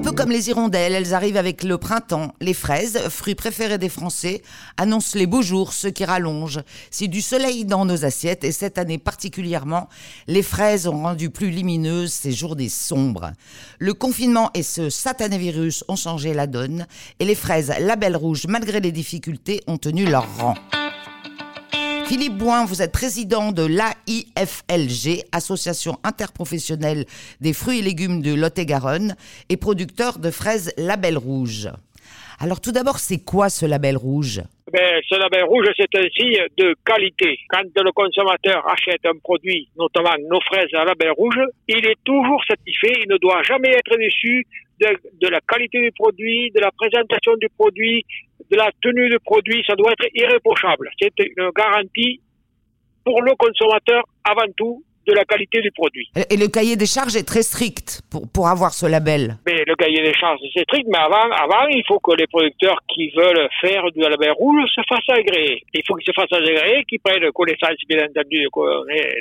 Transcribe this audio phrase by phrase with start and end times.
[0.00, 2.32] un peu comme les hirondelles, elles arrivent avec le printemps.
[2.40, 4.40] Les fraises, fruits préférés des Français,
[4.78, 6.62] annoncent les beaux jours, ceux qui rallongent.
[6.90, 9.90] C'est du soleil dans nos assiettes et cette année particulièrement,
[10.26, 13.32] les fraises ont rendu plus lumineuses ces journées sombres.
[13.78, 16.86] Le confinement et ce satané virus ont changé la donne
[17.18, 20.54] et les fraises Label Rouge, malgré les difficultés, ont tenu leur rang.
[22.10, 27.06] Philippe Boin, vous êtes président de l'AIFLG, Association interprofessionnelle
[27.40, 29.14] des fruits et légumes de Lot-et-Garonne,
[29.48, 31.70] et producteur de fraises Label Rouge.
[32.40, 34.42] Alors tout d'abord, c'est quoi ce label rouge?
[34.72, 37.38] Ben, ce label rouge, c'est un signe de qualité.
[37.48, 42.42] Quand le consommateur achète un produit, notamment nos fraises à label rouge, il est toujours
[42.44, 44.46] satisfait, il ne doit jamais être déçu
[44.80, 44.88] de,
[45.20, 48.04] de, la qualité du produit, de la présentation du produit,
[48.50, 50.90] de la tenue du produit, ça doit être irréprochable.
[51.00, 52.20] C'est une garantie
[53.04, 56.08] pour le consommateur avant tout de la qualité du produit.
[56.30, 59.74] Et le cahier des charges est très strict pour, pour avoir ce label Mais le
[59.74, 63.48] cahier des charges, c'est strict, mais avant, avant, il faut que les producteurs qui veulent
[63.60, 65.62] faire du label rouge se fassent agréer.
[65.74, 68.46] Il faut qu'ils se fassent agréer, qu'ils prennent connaissance, bien entendu,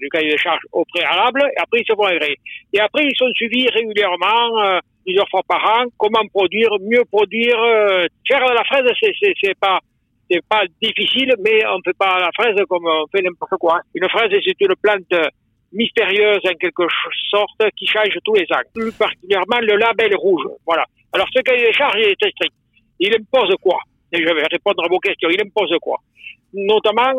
[0.00, 2.36] du cahier des charges au préalable, et après, ils se font agréer.
[2.72, 7.56] Et après, ils sont suivis régulièrement, euh, plusieurs fois par an, comment produire, mieux produire.
[7.58, 9.80] Euh, faire la fraise, c'est pas
[10.30, 13.80] c'est pas difficile, mais on fait pas la fraise comme on fait n'importe quoi.
[13.94, 15.14] Une fraise, c'est une plante
[15.72, 16.84] mystérieuse en quelque
[17.30, 18.62] sorte qui change tous les ans.
[18.74, 20.46] Plus particulièrement le label rouge.
[20.66, 20.84] Voilà.
[21.12, 22.54] Alors ce cahier des charges est strict.
[23.00, 23.78] Il impose quoi?
[24.12, 25.28] Et je vais répondre à vos questions.
[25.30, 25.98] Il impose quoi?
[26.54, 27.12] Notamment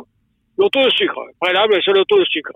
[0.57, 1.21] le taux de sucre.
[1.39, 2.53] Préalable, c'est le taux de sucre.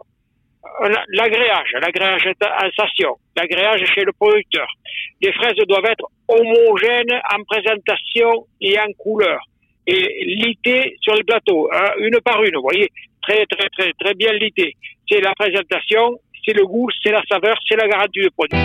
[0.81, 4.67] Euh, l'agréage, l'agréage en station, l'agréage chez le producteur.
[5.21, 9.39] Les fraises doivent être homogènes en présentation et en couleur
[9.85, 12.89] et litées sur le plateau, hein, une par une, vous voyez,
[13.21, 14.75] très très très très bien litées
[15.09, 18.57] c'est la présentation, c'est le goût, c'est la saveur, c'est la garantie du produit.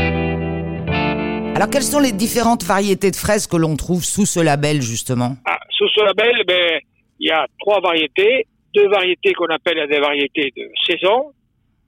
[1.58, 5.34] Alors, quelles sont les différentes variétés de fraises que l'on trouve sous ce label, justement?
[5.44, 6.78] Ah, Sous ce label, ben,
[7.18, 8.46] il y a trois variétés.
[8.74, 11.32] Deux variétés qu'on appelle des variétés de saison,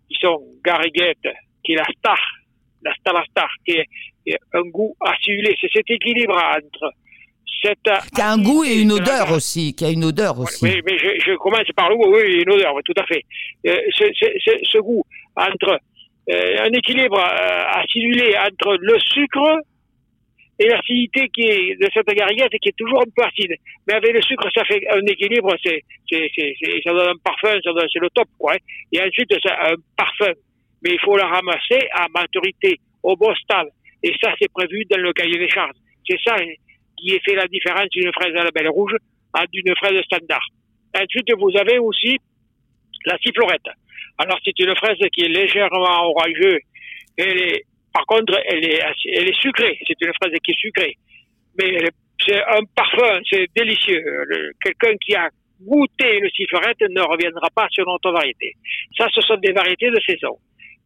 [0.08, 1.28] qui sont Gariguette,
[1.62, 2.18] qui est la star,
[2.82, 5.54] la star, la star, qui est, un goût acidulé.
[5.60, 6.92] C'est cet équilibre entre
[8.14, 10.64] qui a un goût et une odeur aussi, qui a une odeur aussi.
[10.64, 13.24] Oui, mais je, commence par le goût, oui, une odeur, tout à fait.
[13.66, 15.04] Euh, ce goût
[15.36, 15.78] entre
[16.30, 19.60] euh, un équilibre euh, acidulé entre le sucre
[20.58, 23.54] et l'acidité qui est de cette gariguette qui est toujours un peu acide.
[23.88, 27.58] Mais avec le sucre, ça fait un équilibre, c'est, c'est, c'est, ça donne un parfum,
[27.64, 28.52] c'est le top, quoi.
[28.52, 28.58] Hein.
[28.92, 30.32] Et ensuite, ça, un parfum.
[30.82, 33.68] Mais il faut la ramasser à maturité, au bon stade.
[34.02, 35.76] Et ça, c'est prévu dans le cahier des charges.
[36.08, 36.36] C'est ça
[37.00, 38.94] qui fait la différence d'une fraise à la belle rouge
[39.32, 40.46] à d'une fraise standard.
[40.94, 42.18] Ensuite, vous avez aussi
[43.06, 43.68] la sifflorette.
[44.18, 46.60] Alors, c'est une fraise qui est légèrement orageuse.
[47.16, 49.78] Elle est, par contre, elle est, elle est sucrée.
[49.86, 50.96] C'est une fraise qui est sucrée.
[51.58, 51.78] Mais
[52.24, 54.02] c'est un parfum, c'est délicieux.
[54.62, 55.28] Quelqu'un qui a
[55.60, 58.54] goûté une sifflorette ne reviendra pas sur notre variété.
[58.96, 60.38] Ça, ce sont des variétés de saison.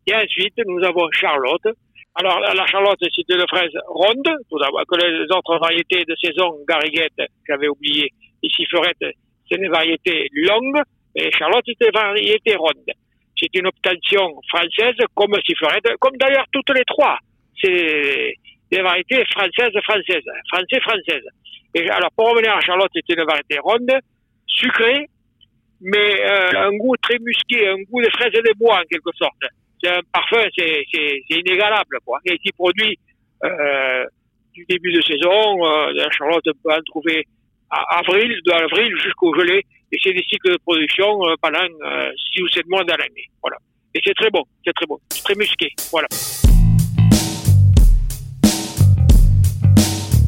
[0.06, 1.68] Et ensuite, nous avons Charlotte,
[2.16, 6.54] alors, la Charlotte, c'est une fraise ronde, tout d'abord, que les autres variétés de saison,
[6.68, 9.16] Gariguette, j'avais oublié, et Sifflorette,
[9.50, 10.80] c'est des variétés longues,
[11.16, 12.92] et Charlotte, c'est des variétés rondes.
[13.36, 17.18] C'est une obtention française, comme Sifflorette, comme d'ailleurs toutes les trois.
[17.60, 18.34] C'est
[18.70, 21.28] des variétés françaises, françaises, français, françaises.
[21.74, 23.90] Et alors, pour revenir à Charlotte, c'est une variété ronde,
[24.46, 25.08] sucrée,
[25.80, 29.10] mais euh, un goût très musqué, un goût de fraises et de bois, en quelque
[29.16, 29.42] sorte
[29.88, 30.84] un parfum, c'est
[31.30, 32.18] inégalable, quoi.
[32.24, 32.98] Et qui produit
[33.44, 34.04] euh,
[34.52, 37.26] du début de saison, euh, la Charlotte peut en trouver
[37.70, 42.10] à avril, de avril jusqu'au gelé, et c'est des cycles de production euh, pendant euh,
[42.32, 43.28] six ou sept mois dans l'année.
[43.42, 43.56] Voilà.
[43.94, 45.68] Et c'est très bon, c'est très bon, c'est très musqué.
[45.90, 46.08] Voilà.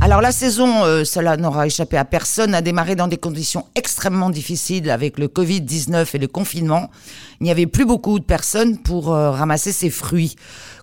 [0.06, 4.30] Alors la saison, euh, cela n'aura échappé à personne, a démarré dans des conditions extrêmement
[4.30, 6.90] difficiles avec le Covid-19 et le confinement.
[7.40, 10.36] Il n'y avait plus beaucoup de personnes pour euh, ramasser ces fruits.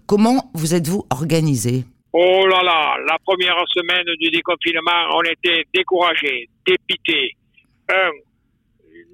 [0.08, 1.86] Comment vous êtes-vous organisé?
[2.12, 7.32] Oh là là, la première semaine du déconfinement, on était découragés, dépités.
[7.94, 8.12] Un,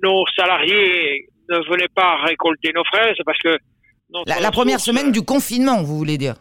[0.01, 3.55] nos salariés ne venaient pas récolter nos fraises parce que...
[4.25, 6.33] La, première semaine du confinement, vous voulez dire?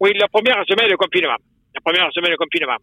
[0.00, 1.36] Oui, la première semaine du confinement
[1.80, 2.76] première semaine de confinement.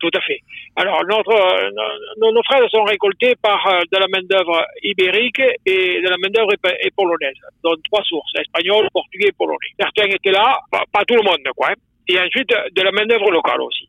[0.00, 0.40] Tout à fait.
[0.76, 1.70] Alors, euh,
[2.18, 6.52] nos, nos, fraises sont récoltés par euh, de la main-d'œuvre ibérique et de la main-d'œuvre
[6.96, 9.72] polonaise, donc trois sources, espagnol, portugais et polonais.
[9.78, 11.70] Certains étaient là, pas, tout le monde, quoi.
[11.70, 11.74] Hein.
[12.08, 13.88] Et ensuite, de la main-d'œuvre locale aussi.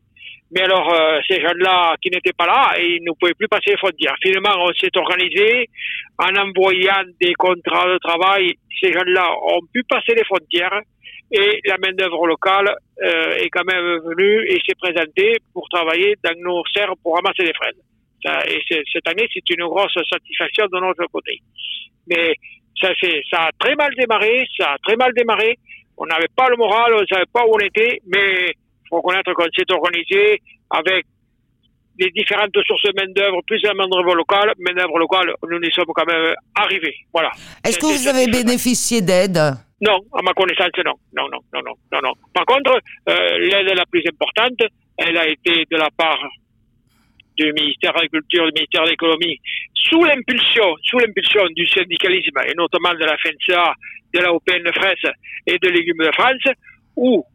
[0.51, 3.77] Mais alors, euh, ces gens-là qui n'étaient pas là, ils ne pouvaient plus passer les
[3.77, 4.15] frontières.
[4.21, 5.69] Finalement, on s'est organisé
[6.19, 8.53] en envoyant des contrats de travail.
[8.79, 10.81] Ces gens-là ont pu passer les frontières
[11.31, 16.39] et la main-d'œuvre locale euh, est quand même venue et s'est présentée pour travailler dans
[16.39, 17.75] nos serres pour ramasser des fraises.
[18.23, 18.61] Ça, et
[18.91, 21.39] cette année, c'est une grosse satisfaction de notre côté.
[22.07, 22.35] Mais
[22.79, 22.89] ça,
[23.31, 25.57] ça a très mal démarré, ça a très mal démarré.
[25.97, 28.97] On n'avait pas le moral, on ne savait pas où on était, mais il faut
[28.97, 31.05] reconnaître qu'on s'est organisé avec
[31.97, 36.05] les différentes sources de main-d'œuvre, plus la main-d'œuvre locale, main-d'œuvre locale, nous y sommes quand
[36.05, 36.95] même arrivés.
[37.13, 37.31] Voilà.
[37.63, 39.39] Est-ce que vous avez bénéficié d'aide?
[39.81, 40.93] Non, à ma connaissance, non.
[41.13, 42.13] Non, non, non, non, non, non.
[42.33, 42.79] Par contre,
[43.09, 44.61] euh, l'aide la plus importante,
[44.97, 46.19] elle a été de la part
[47.35, 49.39] du ministère de l'Agriculture, du ministère de l'Économie,
[49.73, 53.73] sous l'impulsion, sous l'impulsion du syndicalisme, et notamment de la FNCA,
[54.13, 55.11] de la OPN de fraises
[55.45, 56.55] et de légumes de France,
[56.95, 57.25] où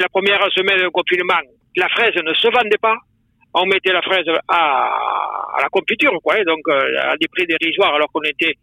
[0.00, 1.40] la première semaine de confinement,
[1.76, 2.96] la fraise ne se vendait pas,
[3.54, 8.08] on mettait la fraise à, la confiture, quoi, donc euh, à des prix dérisoires, alors
[8.10, 8.54] qu'on était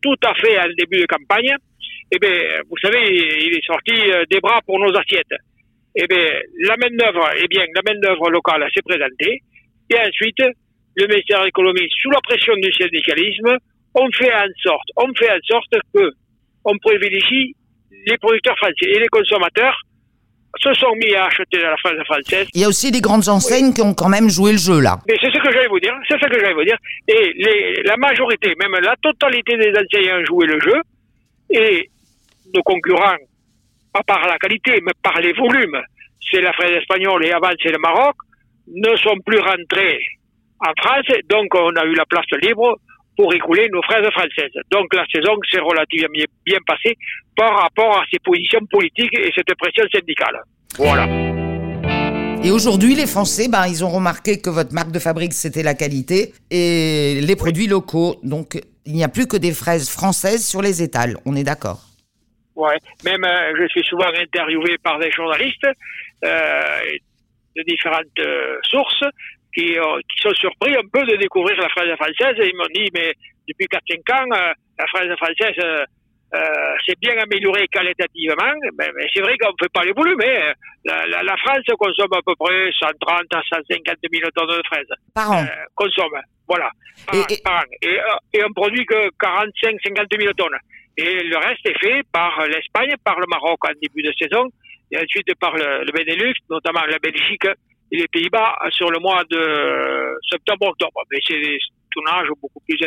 [0.00, 1.56] tout à fait à début de campagne.
[2.12, 2.30] Eh bien,
[2.70, 5.34] vous savez, il est sorti euh, des bras pour nos assiettes.
[5.94, 6.24] Eh bien,
[6.60, 9.40] la main d'œuvre, eh bien, la main d'œuvre locale s'est présentée,
[9.90, 10.42] et ensuite,
[10.96, 13.56] le ministère de l'économie, sous la pression du syndicalisme,
[13.94, 16.10] on fait en sorte, on fait en sorte que
[16.64, 17.54] on privilégie
[18.06, 19.80] les producteurs français et les consommateurs
[20.58, 22.48] se sont mis à acheter de la fraise française.
[22.54, 24.98] Il y a aussi des grandes enseignes qui ont quand même joué le jeu là.
[25.06, 26.78] Mais c'est ce que j'allais vous dire, c'est ce que j'allais vous dire.
[27.08, 30.80] Et les, la majorité, même la totalité des enseignes ont joué le jeu.
[31.50, 31.90] Et
[32.56, 33.20] nos concurrents,
[33.92, 35.80] pas par la qualité, mais par les volumes,
[36.30, 38.16] c'est la fraise espagnole et avant c'est le Maroc,
[38.68, 40.00] ne sont plus rentrés
[40.60, 41.06] en France.
[41.28, 42.78] Donc on a eu la place libre
[43.16, 44.56] pour écouler nos fraises françaises.
[44.70, 46.08] Donc la saison s'est relativement
[46.44, 46.96] bien passée
[47.36, 50.40] par rapport à ces positions politiques et cette pression syndicale.
[50.76, 51.06] Voilà.
[52.42, 55.74] Et aujourd'hui, les Français, ben, ils ont remarqué que votre marque de fabrique, c'était la
[55.74, 58.16] qualité et les produits locaux.
[58.22, 61.16] Donc, il n'y a plus que des fraises françaises sur les étals.
[61.24, 61.80] On est d'accord?
[62.56, 62.78] Ouais.
[63.04, 65.68] Même, euh, je suis souvent interviewé par des journalistes
[66.24, 66.80] euh,
[67.54, 69.04] de différentes euh, sources
[69.54, 72.34] qui, euh, qui, sont surpris un peu de découvrir la fraise française.
[72.40, 73.12] Et ils m'ont dit mais
[73.46, 75.86] depuis 4-5 ans la fraise française
[76.86, 78.54] s'est bien améliorée qualitativement.
[78.78, 80.54] Mais, mais c'est vrai qu'on ne fait pas les volumes mais
[80.84, 84.86] la, la, la, France consomme à peu près 130 à 150 000 tonnes de fraises.
[85.14, 85.44] Par an.
[85.74, 86.20] Consomme.
[86.48, 86.70] Voilà.
[87.06, 87.40] Par, et, et...
[87.44, 87.64] Par an.
[87.82, 87.98] Et,
[88.38, 90.58] et on produit que 45 50 000 tonnes
[90.96, 94.48] et le reste est fait par l'Espagne par le Maroc en début de saison
[94.90, 97.46] et ensuite par le, le Benelux notamment la Belgique
[97.92, 101.02] et les Pays-Bas sur le mois de septembre-octobre.
[101.10, 101.58] Mais c'est des
[101.94, 102.78] tonnages beaucoup plus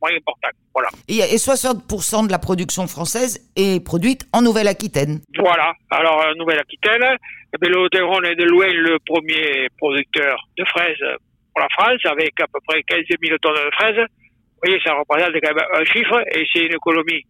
[0.00, 0.48] moins importants.
[0.72, 0.88] Voilà.
[1.08, 5.20] Et, 60% de la production française est produite en Nouvelle-Aquitaine.
[5.38, 5.72] Voilà.
[5.90, 7.16] Alors, en Nouvelle-Aquitaine,
[7.60, 11.18] le Haut-Rhône est de loin le premier producteur de fraises
[11.52, 13.96] pour la France, avec à peu près 15 000 tonnes de fraises.
[13.96, 17.22] Vous voyez, ça représente quand même un chiffre et c'est une économie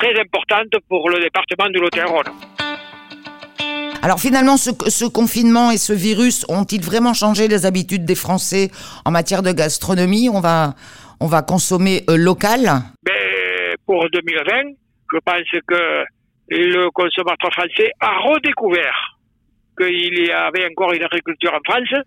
[0.00, 2.32] très importante pour le département de Lot-et-Garonne.
[4.02, 8.70] Alors finalement, ce, ce, confinement et ce virus ont-ils vraiment changé les habitudes des Français
[9.04, 10.30] en matière de gastronomie?
[10.30, 10.74] On va,
[11.20, 12.62] on va consommer euh, local?
[13.04, 14.72] Ben, Pour 2020,
[15.12, 16.04] je pense que
[16.48, 19.09] le consommateur français a redécouvert
[19.78, 22.02] qu'il y avait encore une agriculture en France,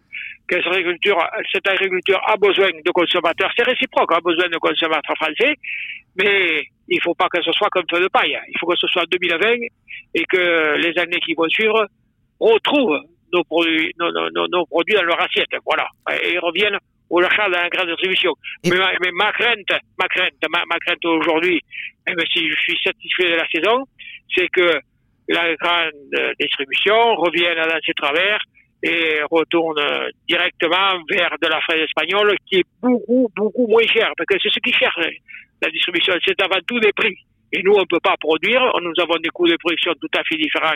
[0.48, 1.18] que cette agriculture,
[1.52, 5.56] cette agriculture a besoin de consommateurs, c'est réciproque, a besoin de consommateurs français,
[6.16, 8.38] mais il ne faut pas que ce soit comme feu de paille.
[8.50, 9.56] Il faut que ce soit 2020
[10.16, 11.88] et que les années qui vont suivre
[12.40, 15.50] retrouvent nos produits, nos, nos, nos produits dans leur assiette.
[15.66, 15.88] Voilà.
[16.24, 16.78] Et reviennent
[17.10, 18.34] au achat dans la grande distribution.
[18.66, 21.62] Mais, ma, mais, ma, crainte, ma crainte, ma, ma crainte aujourd'hui,
[22.08, 23.86] même si je suis satisfait de la saison,
[24.36, 24.80] c'est que
[25.28, 28.40] la grande distribution revienne dans ses travers
[28.84, 29.82] et retourne
[30.28, 34.12] directement vers de la fraise espagnole qui est beaucoup, beaucoup moins chère.
[34.18, 35.00] Parce que c'est ce qui cherche
[35.62, 36.14] la distribution.
[36.26, 37.16] C'est avant tout des prix.
[37.54, 38.62] Et nous, on ne peut pas produire.
[38.82, 40.76] Nous avons des coûts de production tout à fait différents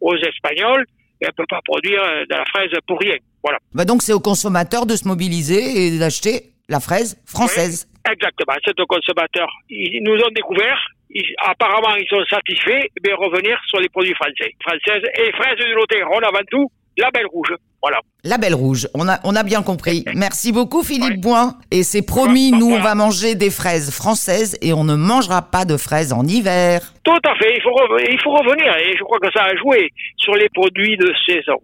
[0.00, 0.84] aux Espagnols.
[1.20, 3.16] Et on ne peut pas produire de la fraise pour rien.
[3.42, 3.58] Voilà.
[3.74, 7.88] Bah donc, c'est aux consommateurs de se mobiliser et d'acheter la fraise française.
[8.06, 8.54] Oui, exactement.
[8.64, 9.50] C'est aux consommateurs.
[9.68, 10.78] Ils nous ont découvert.
[11.12, 12.86] Ils, apparemment, ils sont satisfaits.
[13.04, 14.52] Mais revenir sur les produits français.
[14.62, 16.70] Françaises et fraises du Lot-et-Garonne avant tout.
[16.96, 17.54] La Belle Rouge.
[17.82, 18.00] Voilà.
[18.24, 20.04] La Belle Rouge, on a, on a bien compris.
[20.14, 21.16] Merci beaucoup Philippe ouais.
[21.16, 21.54] Boin.
[21.70, 25.64] Et c'est promis, nous on va manger des fraises françaises et on ne mangera pas
[25.64, 26.80] de fraises en hiver.
[27.04, 29.88] Tout à fait, il faut, il faut revenir et je crois que ça a joué
[30.18, 31.56] sur les produits de saison.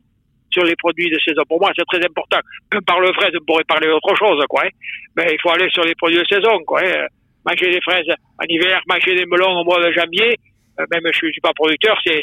[0.50, 1.43] Sur les produits de saison.
[1.47, 2.38] Pour moi, c'est très important.
[2.87, 4.62] Par le fraise, on pourrait parler d'autre chose, quoi.
[4.65, 4.71] Hein.
[5.15, 6.81] Mais il faut aller sur les produits de saison, quoi.
[6.83, 7.09] Hein.
[7.47, 10.37] Manger des fraises en hiver, manger des melons au mois de janvier,
[10.81, 12.23] euh, même je ne suis pas producteur, c'est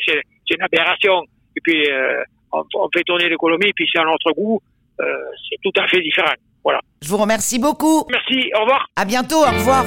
[0.51, 1.23] une aberration.
[1.55, 4.59] Et puis, euh, on, on fait tourner l'économie, puis c'est à notre goût,
[4.99, 5.05] euh,
[5.49, 6.33] c'est tout à fait différent.
[6.63, 6.79] Voilà.
[7.01, 8.05] Je vous remercie beaucoup.
[8.09, 8.85] Merci, au revoir.
[8.95, 9.85] À bientôt, au revoir.